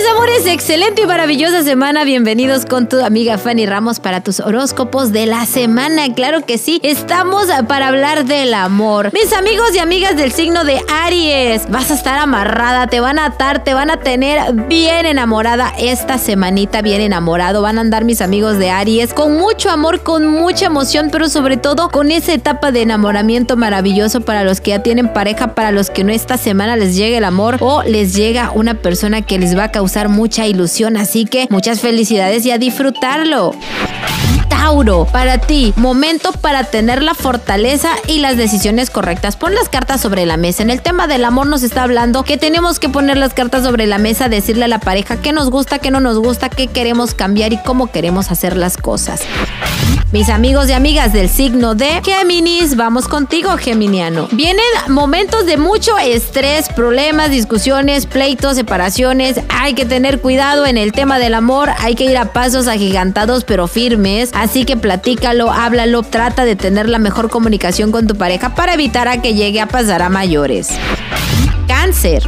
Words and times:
Mis 0.00 0.08
amores, 0.08 0.46
excelente 0.46 1.02
y 1.02 1.06
maravillosa 1.06 1.62
semana. 1.62 2.04
Bienvenidos 2.04 2.64
con 2.64 2.88
tu 2.88 3.04
amiga 3.04 3.36
Fanny 3.36 3.66
Ramos 3.66 4.00
para 4.00 4.22
tus 4.22 4.40
horóscopos 4.40 5.12
de 5.12 5.26
la 5.26 5.44
semana. 5.44 6.14
Claro 6.14 6.46
que 6.46 6.56
sí, 6.56 6.80
estamos 6.82 7.48
para 7.68 7.88
hablar 7.88 8.24
del 8.24 8.54
amor. 8.54 9.12
Mis 9.12 9.30
amigos 9.34 9.74
y 9.74 9.78
amigas 9.78 10.16
del 10.16 10.32
signo 10.32 10.64
de 10.64 10.80
Aries, 10.88 11.68
vas 11.68 11.90
a 11.90 11.94
estar 11.94 12.18
amarrada, 12.18 12.86
te 12.86 13.00
van 13.00 13.18
a 13.18 13.26
atar, 13.26 13.62
te 13.62 13.74
van 13.74 13.90
a 13.90 13.98
tener 13.98 14.54
bien 14.68 15.04
enamorada 15.04 15.70
esta 15.78 16.16
semanita, 16.16 16.80
bien 16.80 17.02
enamorado. 17.02 17.60
Van 17.60 17.76
a 17.76 17.82
andar 17.82 18.06
mis 18.06 18.22
amigos 18.22 18.56
de 18.56 18.70
Aries 18.70 19.12
con 19.12 19.36
mucho 19.36 19.68
amor, 19.68 20.00
con 20.00 20.26
mucha 20.26 20.64
emoción, 20.64 21.10
pero 21.12 21.28
sobre 21.28 21.58
todo 21.58 21.90
con 21.90 22.10
esa 22.10 22.32
etapa 22.32 22.72
de 22.72 22.80
enamoramiento 22.80 23.58
maravilloso 23.58 24.22
para 24.22 24.44
los 24.44 24.62
que 24.62 24.70
ya 24.70 24.82
tienen 24.82 25.12
pareja, 25.12 25.54
para 25.54 25.72
los 25.72 25.90
que 25.90 26.04
no 26.04 26.10
esta 26.10 26.38
semana 26.38 26.76
les 26.76 26.96
llega 26.96 27.18
el 27.18 27.24
amor 27.24 27.58
o 27.60 27.82
les 27.82 28.14
llega 28.14 28.50
una 28.54 28.80
persona 28.80 29.20
que 29.20 29.38
les 29.38 29.54
va 29.54 29.64
a 29.64 29.70
causar 29.70 29.89
mucha 30.08 30.46
ilusión, 30.46 30.96
así 30.96 31.24
que 31.24 31.46
muchas 31.50 31.80
felicidades 31.80 32.46
y 32.46 32.50
a 32.50 32.58
disfrutarlo. 32.58 33.54
Tauro, 34.48 35.06
para 35.06 35.38
ti, 35.38 35.72
momento 35.76 36.32
para 36.32 36.64
tener 36.64 37.02
la 37.02 37.14
fortaleza 37.14 37.90
y 38.06 38.18
las 38.18 38.36
decisiones 38.36 38.90
correctas. 38.90 39.36
Pon 39.36 39.54
las 39.54 39.68
cartas 39.68 40.00
sobre 40.00 40.26
la 40.26 40.36
mesa. 40.36 40.62
En 40.62 40.70
el 40.70 40.82
tema 40.82 41.06
del 41.06 41.24
amor 41.24 41.46
nos 41.46 41.62
está 41.62 41.82
hablando 41.82 42.24
que 42.24 42.36
tenemos 42.36 42.78
que 42.78 42.88
poner 42.88 43.16
las 43.16 43.32
cartas 43.32 43.62
sobre 43.62 43.86
la 43.86 43.98
mesa, 43.98 44.28
decirle 44.28 44.66
a 44.66 44.68
la 44.68 44.80
pareja 44.80 45.16
qué 45.16 45.32
nos 45.32 45.50
gusta, 45.50 45.78
qué 45.78 45.90
no 45.90 46.00
nos 46.00 46.18
gusta, 46.18 46.50
qué 46.50 46.66
queremos 46.66 47.14
cambiar 47.14 47.52
y 47.52 47.58
cómo 47.58 47.90
queremos 47.90 48.30
hacer 48.30 48.56
las 48.56 48.76
cosas. 48.76 49.22
Mis 50.12 50.28
amigos 50.28 50.68
y 50.68 50.72
amigas 50.72 51.12
del 51.12 51.28
signo 51.28 51.76
de 51.76 52.02
Géminis, 52.02 52.74
vamos 52.74 53.06
contigo, 53.06 53.56
Geminiano. 53.56 54.26
Vienen 54.32 54.64
momentos 54.88 55.46
de 55.46 55.56
mucho 55.56 55.96
estrés, 55.98 56.68
problemas, 56.68 57.30
discusiones, 57.30 58.06
pleitos, 58.06 58.56
separaciones. 58.56 59.40
Hay 59.50 59.74
que 59.74 59.86
tener 59.86 60.20
cuidado 60.20 60.66
en 60.66 60.78
el 60.78 60.90
tema 60.90 61.20
del 61.20 61.34
amor, 61.34 61.70
hay 61.78 61.94
que 61.94 62.06
ir 62.06 62.18
a 62.18 62.32
pasos 62.32 62.66
agigantados 62.66 63.44
pero 63.44 63.68
firmes. 63.68 64.30
Así 64.34 64.64
que 64.64 64.76
platícalo, 64.76 65.52
háblalo, 65.52 66.02
trata 66.02 66.44
de 66.44 66.56
tener 66.56 66.88
la 66.88 66.98
mejor 66.98 67.30
comunicación 67.30 67.92
con 67.92 68.08
tu 68.08 68.16
pareja 68.16 68.56
para 68.56 68.74
evitar 68.74 69.06
a 69.06 69.22
que 69.22 69.34
llegue 69.34 69.60
a 69.60 69.68
pasar 69.68 70.02
a 70.02 70.08
mayores. 70.08 70.70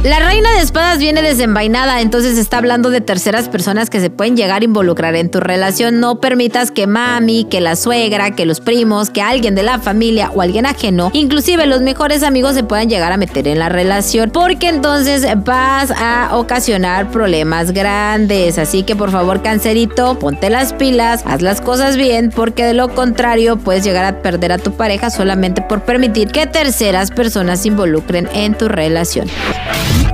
La 0.03 0.19
reina 0.19 0.51
de 0.51 0.61
espadas 0.61 0.99
viene 0.99 1.23
desenvainada, 1.23 1.99
entonces 2.01 2.37
está 2.37 2.59
hablando 2.59 2.91
de 2.91 3.01
terceras 3.01 3.49
personas 3.49 3.89
que 3.89 3.99
se 3.99 4.11
pueden 4.11 4.37
llegar 4.37 4.61
a 4.61 4.65
involucrar 4.65 5.15
en 5.15 5.31
tu 5.31 5.39
relación. 5.39 5.99
No 5.99 6.21
permitas 6.21 6.69
que 6.69 6.85
mami, 6.85 7.45
que 7.45 7.59
la 7.59 7.75
suegra, 7.75 8.29
que 8.35 8.45
los 8.45 8.59
primos, 8.59 9.09
que 9.09 9.23
alguien 9.23 9.55
de 9.55 9.63
la 9.63 9.79
familia 9.79 10.29
o 10.35 10.43
alguien 10.43 10.67
ajeno, 10.67 11.09
inclusive 11.13 11.65
los 11.65 11.81
mejores 11.81 12.21
amigos 12.21 12.53
se 12.53 12.63
puedan 12.63 12.87
llegar 12.87 13.13
a 13.13 13.17
meter 13.17 13.47
en 13.47 13.57
la 13.57 13.67
relación, 13.67 14.29
porque 14.29 14.69
entonces 14.69 15.25
vas 15.43 15.89
a 15.89 16.37
ocasionar 16.37 17.09
problemas 17.09 17.71
grandes. 17.71 18.59
Así 18.59 18.83
que 18.83 18.95
por 18.95 19.09
favor, 19.09 19.41
cancerito, 19.41 20.19
ponte 20.19 20.51
las 20.51 20.73
pilas, 20.73 21.23
haz 21.25 21.41
las 21.41 21.61
cosas 21.61 21.97
bien, 21.97 22.29
porque 22.29 22.63
de 22.63 22.75
lo 22.75 22.89
contrario 22.89 23.57
puedes 23.57 23.83
llegar 23.83 24.05
a 24.05 24.21
perder 24.21 24.51
a 24.51 24.59
tu 24.59 24.73
pareja 24.73 25.09
solamente 25.09 25.63
por 25.63 25.81
permitir 25.81 26.27
que 26.27 26.45
terceras 26.45 27.09
personas 27.09 27.61
se 27.61 27.69
involucren 27.69 28.29
en 28.35 28.55
tu 28.55 28.67
relación. 28.67 29.27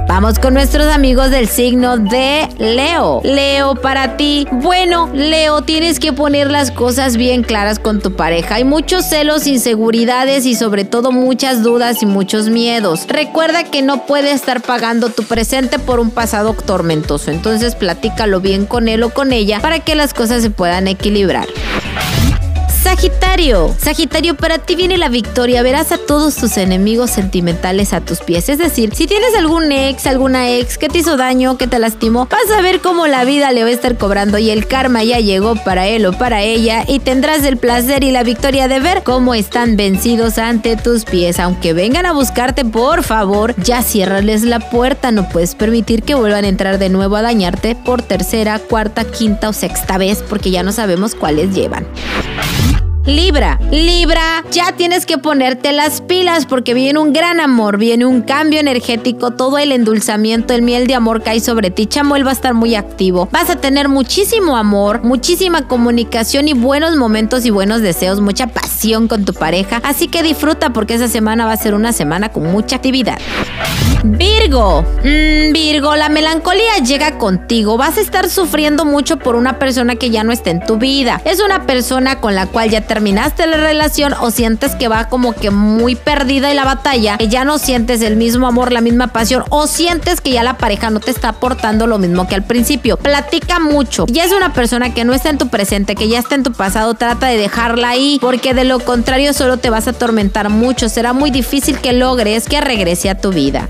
Vamos 0.10 0.40
con 0.40 0.56
nuestros 0.56 0.88
amigos 0.88 1.30
del 1.30 1.48
signo 1.48 1.98
de 1.98 2.50
Leo. 2.58 3.22
Leo, 3.24 3.76
para 3.76 4.18
ti. 4.18 4.48
Bueno, 4.52 5.08
Leo, 5.14 5.62
tienes 5.62 6.00
que 6.00 6.14
poner 6.14 6.50
las 6.50 6.72
cosas 6.72 7.16
bien 7.16 7.44
claras 7.44 7.78
con 7.78 8.02
tu 8.02 8.16
pareja. 8.16 8.56
Hay 8.56 8.64
muchos 8.64 9.06
celos, 9.06 9.46
inseguridades 9.46 10.48
y 10.48 10.56
sobre 10.56 10.84
todo 10.84 11.12
muchas 11.12 11.62
dudas 11.62 12.02
y 12.02 12.08
muchos 12.08 12.50
miedos. 12.50 13.08
Recuerda 13.08 13.66
que 13.66 13.84
no 13.84 14.08
puede 14.08 14.32
estar 14.32 14.62
pagando 14.62 15.10
tu 15.10 15.24
presente 15.24 15.78
por 15.78 16.00
un 16.00 16.10
pasado 16.10 16.54
tormentoso. 16.54 17.30
Entonces 17.30 17.76
platícalo 17.76 18.42
bien 18.42 18.66
con 18.66 18.88
él 18.88 19.04
o 19.04 19.12
con 19.12 19.32
ella 19.32 19.60
para 19.60 19.80
que 19.80 19.94
las 19.94 20.16
cosas 20.16 20.42
se 20.42 20.50
puedan 20.50 20.88
equilibrar. 20.88 21.48
Sagitario. 22.82 23.76
Sagitario, 23.78 24.36
para 24.36 24.60
ti 24.60 24.76
viene 24.76 24.98
la 24.98 25.10
victoria. 25.10 25.62
Verás 25.64 25.92
a 25.92 25.98
todos 25.98 26.36
tus 26.36 26.56
enemigos 26.58 27.12
sentimentales 27.12 27.92
a 27.92 28.00
tus 28.00 28.20
pies. 28.20 28.48
Es 28.48 28.58
decir, 28.58 28.96
si 28.96 29.06
tienes 29.06 29.36
algún 29.36 29.70
ex, 29.72 30.08
alguna 30.08 30.50
ex 30.50 30.78
que 30.78 30.88
te 30.88 31.00
hizo 31.00 31.18
daño, 31.18 31.58
que 31.58 31.68
te 31.68 31.78
lastimó, 31.78 32.28
vas 32.28 32.58
a 32.58 32.62
ver 32.62 32.80
cómo 32.80 33.06
la 33.08 33.26
vida 33.26 33.52
le 33.52 33.64
va 33.64 33.70
a 33.70 33.74
estar 33.74 33.98
cobrando 33.98 34.38
y 34.38 34.50
el 34.50 34.66
karma 34.66 35.04
ya 35.04 35.20
llegó 35.20 35.56
para 35.56 35.88
él 35.88 36.06
o 36.06 36.14
para 36.14 36.42
ella 36.42 36.86
y 36.88 37.00
tendrás 37.00 37.44
el 37.44 37.58
placer 37.58 38.06
y 38.06 38.12
la 38.12 38.24
victoria 38.24 38.70
de 38.70 38.80
ver 38.80 39.04
cómo 39.04 39.34
están 39.34 39.76
vencidos 39.76 40.38
ante 40.38 40.78
tus 40.78 41.04
pies. 41.04 41.38
Aunque 41.40 41.74
vengan 41.74 42.06
a 42.06 42.14
buscarte, 42.14 42.64
por 42.64 43.04
favor, 43.04 43.56
ya 43.62 43.82
ciérrales 43.82 44.44
la 44.44 44.62
puerta. 44.62 45.12
No 45.12 45.28
puedes 45.28 45.54
permitir 45.54 46.04
que 46.04 46.16
vuelvan 46.16 46.46
a 46.46 46.50
entrar 46.50 46.80
de 46.80 46.88
nuevo 46.88 47.18
a 47.18 47.22
dañarte 47.22 47.76
por 47.76 48.02
tercera, 48.02 48.58
cuarta, 48.58 49.04
quinta 49.04 49.50
o 49.50 49.54
sexta 49.54 49.98
vez 49.98 50.24
porque 50.28 50.50
ya 50.50 50.64
no 50.64 50.72
sabemos 50.72 51.14
cuáles 51.14 51.54
llevan. 51.54 51.86
Libra, 53.10 53.60
Libra, 53.72 54.44
ya 54.52 54.74
tienes 54.74 55.08
que 55.08 55.18
ponerte 55.18 55.72
las 55.74 56.00
pilas 56.00 56.46
porque 56.46 56.76
viene 56.76 57.00
un 57.00 57.12
gran 57.12 57.40
amor, 57.40 57.80
viene 57.80 58.06
un 58.06 58.22
cambio 58.22 58.60
energético, 58.60 59.32
todo 59.32 59.58
el 59.58 59.72
endulzamiento, 59.72 60.54
el 60.54 60.62
miel 60.62 60.86
de 60.86 60.94
amor 60.94 61.24
cae 61.24 61.40
sobre 61.40 61.72
ti. 61.72 61.88
Chamuel 61.88 62.24
va 62.24 62.30
a 62.30 62.34
estar 62.34 62.54
muy 62.54 62.76
activo. 62.76 63.28
Vas 63.32 63.50
a 63.50 63.56
tener 63.56 63.90
muchísimo 63.90 64.58
amor, 64.58 65.02
muchísima 65.04 65.68
comunicación 65.68 66.48
y 66.48 66.54
buenos 66.54 66.98
momentos 66.98 67.48
y 67.48 67.50
buenos 67.50 67.82
deseos, 67.82 68.22
mucha 68.22 68.46
pasión 68.46 69.08
con 69.08 69.26
tu 69.26 69.34
pareja. 69.34 69.82
Así 69.84 70.08
que 70.08 70.22
disfruta 70.22 70.72
porque 70.72 70.94
esa 70.94 71.08
semana 71.08 71.48
va 71.48 71.54
a 71.54 71.58
ser 71.58 71.74
una 71.74 71.94
semana 71.94 72.30
con 72.30 72.44
mucha 72.44 72.76
actividad. 72.76 73.18
Virgo, 74.04 74.84
mm, 75.04 75.52
Virgo, 75.52 75.96
la 75.96 76.08
melancolía 76.08 76.78
llega 76.84 77.18
contigo. 77.18 77.78
Vas 77.78 77.98
a 77.98 78.02
estar 78.02 78.30
sufriendo 78.30 78.86
mucho 78.86 79.18
por 79.18 79.36
una 79.36 79.60
persona 79.60 79.96
que 79.96 80.10
ya 80.10 80.24
no 80.24 80.32
está 80.32 80.52
en 80.52 80.66
tu 80.66 80.78
vida. 80.78 81.22
Es 81.26 81.42
una 81.42 81.66
persona 81.66 82.22
con 82.22 82.34
la 82.34 82.48
cual 82.48 82.70
ya 82.70 82.82
terminaste 82.82 83.46
la 83.46 83.58
relación 83.58 84.14
o 84.22 84.32
sientes 84.32 84.76
que 84.76 84.88
va 84.88 85.10
como 85.10 85.34
que 85.34 85.52
muy 85.52 85.96
perdida 85.96 86.50
en 86.50 86.56
la 86.56 86.66
batalla, 86.66 87.18
que 87.18 87.28
ya 87.28 87.44
no 87.44 87.60
sientes 87.60 88.02
el 88.02 88.16
mismo 88.16 88.48
amor, 88.48 88.72
la 88.72 88.82
misma 88.82 89.08
pasión 89.08 89.44
o 89.50 89.68
sientes 89.68 90.22
que 90.22 90.32
ya 90.32 90.44
la 90.44 90.58
pareja 90.58 90.90
no 90.90 91.02
te 91.02 91.12
está 91.12 91.30
aportando 91.30 91.86
lo 91.86 91.98
mismo 91.98 92.28
que 92.28 92.36
al 92.36 92.44
principio. 92.44 92.98
Platica 92.98 93.60
mucho. 93.60 94.06
Ya 94.08 94.24
es 94.24 94.32
una 94.32 94.54
persona 94.54 94.94
que 94.94 95.04
no 95.04 95.14
está 95.14 95.30
en 95.30 95.38
tu 95.38 95.50
presente, 95.50 95.96
que 95.96 96.08
ya 96.08 96.20
está 96.20 96.36
en 96.36 96.44
tu 96.44 96.54
pasado, 96.54 96.94
trata 96.94 97.28
de 97.28 97.38
dejarla 97.38 97.90
ahí 97.90 98.18
porque 98.22 98.54
de 98.54 98.64
lo 98.64 98.80
contrario 98.80 99.34
solo 99.34 99.58
te 99.58 99.70
vas 99.70 99.88
a 99.88 99.92
atormentar 99.92 100.50
mucho. 100.50 100.88
Será 100.88 101.12
muy 101.12 101.32
difícil 101.32 101.80
que 101.80 101.92
logres 101.92 102.48
que 102.48 102.62
regrese 102.62 103.10
a 103.10 103.20
tu 103.20 103.32
vida. 103.32 103.68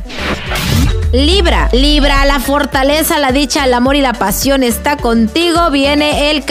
Libra, 1.12 1.70
Libra, 1.74 2.24
la 2.26 2.40
fortaleza, 2.40 3.18
la 3.18 3.32
dicha, 3.32 3.66
el 3.66 3.74
amor 3.74 3.96
y 3.96 4.02
la 4.02 4.14
pasión 4.14 4.62
está 4.62 4.96
contigo. 4.96 5.72
Viene 5.72 6.30
el, 6.30 6.44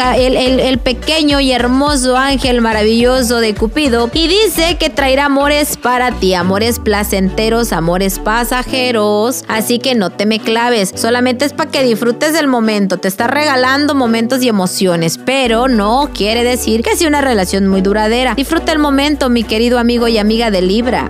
el, 0.61 0.79
pequeño 0.79 1.39
y 1.39 1.53
hermoso 1.53 2.17
ángel 2.17 2.61
maravilloso 2.61 3.39
de 3.39 3.55
Cupido 3.55 4.11
y 4.13 4.27
dice 4.27 4.77
que 4.77 4.91
traerá 4.91 5.27
amores 5.27 5.77
para 5.77 6.11
ti, 6.11 6.35
amores 6.35 6.81
placenteros, 6.81 7.73
amores 7.73 8.19
pasajeros. 8.19 9.45
Así 9.47 9.79
que 9.79 9.95
no 9.95 10.11
te 10.11 10.27
me 10.27 10.41
claves, 10.41 10.93
solamente 10.93 11.45
es 11.45 11.53
para 11.53 11.71
que 11.71 11.85
disfrutes 11.85 12.33
del 12.33 12.49
momento. 12.49 12.97
Te 12.97 13.07
está 13.07 13.29
regalando 13.29 13.95
momentos 13.95 14.43
y 14.43 14.49
emociones, 14.49 15.21
pero 15.25 15.69
no 15.69 16.11
quiere 16.13 16.43
decir 16.43 16.83
que 16.83 16.97
sea 16.97 17.07
una 17.07 17.21
relación 17.21 17.69
muy 17.69 17.81
duradera. 17.81 18.35
Disfruta 18.35 18.73
el 18.73 18.81
momento, 18.81 19.31
mi 19.31 19.45
querido 19.45 19.79
amigo 19.79 20.09
y 20.09 20.19
amiga 20.19 20.51
de 20.51 20.63
Libra. 20.63 21.09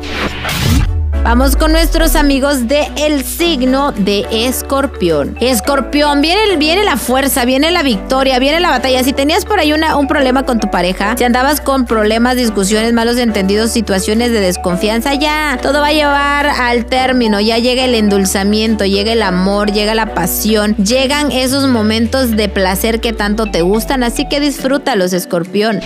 Vamos 1.29 1.57
con 1.57 1.73
nuestros 1.73 2.17
amigos 2.17 2.69
de 2.69 2.91
el 2.97 3.23
signo 3.23 3.93
de 3.93 4.25
Escorpión. 4.31 5.37
Escorpión, 5.43 6.23
viene, 6.23 6.57
viene 6.57 6.85
la 6.85 6.97
fuerza, 6.97 7.45
viene 7.45 7.71
la 7.71 7.83
victoria, 7.83 8.39
viene 8.39 8.61
la 8.61 8.71
batalla. 8.71 9.05
Si 9.05 9.13
tenías 9.13 9.45
por 9.45 9.61
ahí 9.61 9.75
una, 9.75 9.97
un 9.97 10.09
problema 10.09 10.47
con 10.47 10.59
tu 10.59 10.71
pareja, 10.71 11.15
si 11.19 11.25
andabas 11.25 11.61
con 11.61 11.85
problemas, 11.85 12.37
discusiones, 12.37 12.95
malos 12.95 13.19
entendidos, 13.19 13.73
situaciones 13.73 14.33
de 14.33 14.41
desconfianza, 14.41 15.13
ya 15.13 15.59
todo 15.61 15.83
va 15.83 15.89
a 15.89 15.93
llevar 15.93 16.47
al 16.47 16.87
término. 16.87 17.41
Ya 17.41 17.59
llega 17.59 17.85
el 17.85 17.95
endulzamiento, 17.95 18.87
llega 18.87 19.13
el 19.13 19.21
amor, 19.21 19.71
llega 19.71 19.95
la 19.95 20.15
pasión, 20.15 20.77
llegan 20.77 21.31
esos 21.31 21.69
momentos 21.69 22.37
de 22.37 22.49
placer 22.49 23.01
que 23.01 23.13
tanto 23.13 23.45
te 23.45 23.61
gustan. 23.61 24.03
Así 24.03 24.27
que 24.31 24.41
disfrútalos, 24.41 25.13
Escorpión. 25.13 25.83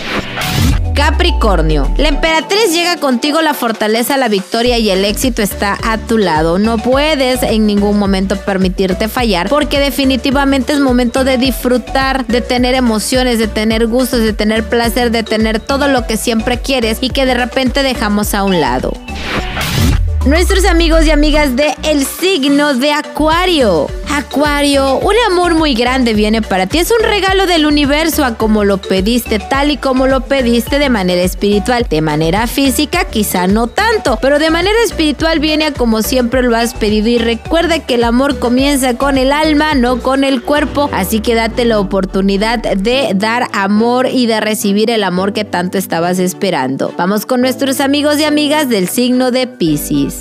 Capricornio. 0.95 1.93
La 1.97 2.09
emperatriz 2.09 2.73
llega 2.73 2.97
contigo, 2.97 3.41
la 3.41 3.55
fortaleza, 3.55 4.17
la 4.17 4.29
victoria 4.29 4.79
y 4.79 4.91
el 4.91 5.05
éxito 5.05 5.43
está 5.43 5.79
a 5.83 5.99
tu 5.99 6.19
lado. 6.19 6.59
No 6.59 6.79
puedes 6.79 7.43
en 7.43 7.67
ningún 7.67 7.99
momento 7.99 8.37
permitirte 8.37 9.09
fallar 9.09 9.49
porque 9.49 9.79
definitivamente 9.79 10.73
es 10.73 10.81
momento 10.81 11.25
de 11.25 11.39
disfrutar, 11.39 12.27
de 12.27 12.41
tener 12.41 12.75
emociones, 12.75 13.39
de 13.39 13.49
tener 13.49 13.87
gustos, 13.87 14.21
de 14.21 14.33
tener 14.33 14.65
placer, 14.65 15.11
de 15.11 15.23
tener 15.23 15.61
todo 15.61 15.89
lo 15.89 16.07
que 16.07 16.17
siempre 16.17 16.61
quieres 16.61 16.99
y 17.01 17.11
que 17.11 17.27
de 17.27 17.35
repente 17.35 17.83
dejamos 17.83 18.35
a 18.35 18.45
un 18.45 18.61
lado 18.61 18.93
nuestros 20.27 20.65
amigos 20.67 21.05
y 21.05 21.11
amigas 21.11 21.57
de 21.57 21.75
el 21.83 22.07
signo 22.07 22.75
de 22.75 22.93
Acuario. 22.93 23.89
Acuario, 24.15 24.99
un 24.99 25.15
amor 25.31 25.55
muy 25.55 25.73
grande 25.73 26.13
viene 26.13 26.43
para 26.43 26.67
ti. 26.67 26.77
Es 26.77 26.91
un 26.91 27.03
regalo 27.03 27.47
del 27.47 27.65
universo 27.65 28.27
a 28.27 28.35
como 28.37 28.63
lo 28.63 28.77
pediste, 28.77 29.39
tal 29.39 29.71
y 29.71 29.79
como 29.79 30.07
lo 30.07 30.21
pediste 30.21 30.79
de 30.79 30.91
manera 30.91 31.23
espiritual. 31.23 31.87
De 31.89 32.03
manera 32.03 32.47
física, 32.47 33.07
quizá 33.07 33.47
no 33.47 33.69
tanto, 33.69 34.19
pero 34.21 34.39
de 34.39 34.51
manera 34.51 34.77
espiritual 34.85 35.41
viene 35.41 35.65
a 35.65 35.73
como 35.73 36.03
siempre 36.03 36.43
lo 36.43 36.55
has 36.55 36.75
pedido. 36.75 37.09
Y 37.09 37.17
recuerda 37.17 37.79
que 37.79 37.95
el 37.95 38.05
amor 38.05 38.39
comienza 38.39 38.99
con 38.99 39.17
el 39.17 39.33
alma, 39.33 39.73
no 39.75 40.01
con 40.01 40.25
el 40.25 40.43
cuerpo. 40.43 40.91
Así 40.93 41.21
que 41.21 41.35
date 41.35 41.65
la 41.65 41.81
oportunidad 41.81 42.59
de 42.59 43.13
dar 43.15 43.49
amor 43.55 44.09
y 44.13 44.27
de 44.27 44.43
recibir 44.43 44.91
el 44.91 45.05
amor 45.05 45.33
que 45.33 45.45
tanto 45.45 45.79
estabas 45.79 46.19
esperando. 46.19 46.93
Vamos 46.99 47.25
con 47.25 47.41
nuestros 47.41 47.81
amigos 47.81 48.21
y 48.21 48.25
amigas 48.25 48.69
del 48.69 48.89
signo 48.89 49.31
de 49.31 49.47
Pisces. 49.47 50.21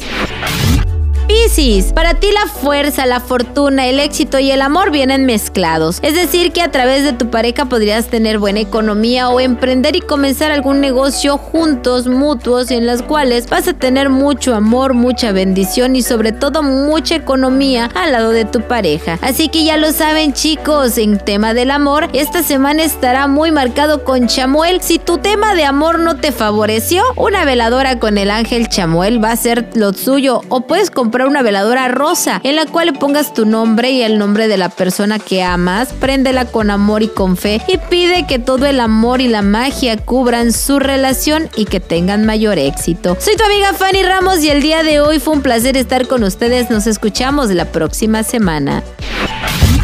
Piscis, 1.32 1.94
para 1.94 2.16
ti 2.16 2.28
la 2.30 2.46
fuerza, 2.46 3.06
la 3.06 3.22
fortuna, 3.22 3.88
el 3.88 4.02
éxito 4.02 4.38
y 4.38 4.52
el 4.52 4.62
amor 4.62 4.92
vienen 4.92 5.26
mezclados. 5.26 6.00
Es 6.02 6.14
decir, 6.14 6.52
que 6.52 6.62
a 6.62 6.72
través 6.72 7.06
de 7.06 7.14
tu 7.14 7.30
pareja 7.30 7.70
podrías 7.70 8.08
tener 8.08 8.38
buena 8.38 8.60
economía 8.60 9.30
o 9.30 9.40
emprender 9.40 9.96
y 9.96 10.02
comenzar 10.02 10.52
algún 10.52 10.82
negocio 10.82 11.38
juntos, 11.38 12.08
mutuos, 12.08 12.70
en 12.70 12.86
las 12.86 13.02
cuales 13.02 13.50
vas 13.50 13.70
a 13.70 13.74
tener 13.74 14.10
mucho 14.10 14.54
amor, 14.54 14.94
mucha 14.94 15.32
bendición 15.32 15.96
y 15.96 16.02
sobre 16.02 16.34
todo 16.34 16.64
mucha 16.64 17.16
economía 17.16 17.90
al 17.96 18.12
lado 18.12 18.32
de 18.32 18.44
tu 18.44 18.64
pareja. 18.64 19.18
Así 19.22 19.48
que 19.48 19.64
ya 19.64 19.78
lo 19.78 19.94
saben 19.94 20.34
chicos, 20.34 20.98
en 20.98 21.18
tema 21.18 21.54
del 21.54 21.72
amor, 21.72 22.10
esta 22.12 22.44
semana 22.44 22.84
estará 22.84 23.28
muy 23.28 23.52
marcado 23.52 24.04
con 24.04 24.28
Chamuel. 24.28 24.82
Si 24.82 25.00
tu 25.00 25.18
tema 25.18 25.56
de 25.56 25.64
amor 25.64 25.98
no 26.00 26.18
te 26.18 26.34
favoreció, 26.34 27.04
una 27.16 27.46
veladora 27.46 28.00
con 28.00 28.18
el 28.18 28.32
ángel 28.32 28.68
Chamuel 28.68 29.24
va 29.24 29.32
a 29.32 29.38
ser 29.38 29.70
lo 29.76 29.94
suyo 29.94 30.42
o 30.50 30.68
puedes 30.68 30.92
una 31.28 31.42
veladora 31.42 31.88
rosa 31.88 32.42
en 32.44 32.56
la 32.56 32.66
cual 32.66 32.88
le 32.88 32.94
pongas 32.94 33.34
tu 33.34 33.46
nombre 33.46 33.92
y 33.92 34.02
el 34.02 34.18
nombre 34.18 34.48
de 34.48 34.58
la 34.58 34.70
persona 34.70 35.20
que 35.20 35.44
amas, 35.44 35.94
préndela 35.94 36.46
con 36.46 36.70
amor 36.70 37.04
y 37.04 37.08
con 37.08 37.38
fe 37.38 37.62
y 37.68 37.78
pide 37.78 38.26
que 38.28 38.40
todo 38.40 38.66
el 38.66 38.80
amor 38.80 39.22
y 39.22 39.28
la 39.28 39.42
magia 39.42 39.98
cubran 39.98 40.52
su 40.52 40.80
relación 40.80 41.50
y 41.56 41.66
que 41.66 41.80
tengan 41.80 42.26
mayor 42.26 42.58
éxito. 42.58 43.18
Soy 43.20 43.36
tu 43.36 43.44
amiga 43.44 43.74
Fanny 43.74 44.04
Ramos 44.04 44.44
y 44.44 44.50
el 44.50 44.62
día 44.62 44.84
de 44.84 45.00
hoy 45.00 45.20
fue 45.20 45.34
un 45.34 45.42
placer 45.42 45.78
estar 45.78 46.08
con 46.08 46.24
ustedes. 46.24 46.70
Nos 46.70 46.88
escuchamos 46.88 47.50
la 47.50 47.66
próxima 47.66 48.24
semana. 48.24 48.84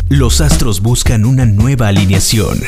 Los 0.09 0.41
astros 0.41 0.81
buscan 0.81 1.25
una 1.25 1.45
nueva 1.45 1.89
alineación 1.89 2.59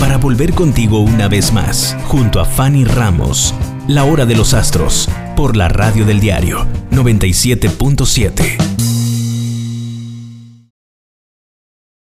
para 0.00 0.16
volver 0.16 0.54
contigo 0.54 1.00
una 1.00 1.28
vez 1.28 1.52
más, 1.52 1.96
junto 2.06 2.40
a 2.40 2.44
Fanny 2.44 2.84
Ramos, 2.84 3.54
la 3.86 4.04
hora 4.04 4.26
de 4.26 4.34
los 4.34 4.54
astros, 4.54 5.08
por 5.40 5.56
la 5.56 5.70
radio 5.70 6.04
del 6.04 6.20
diario 6.20 6.66
97.7. 6.90 8.99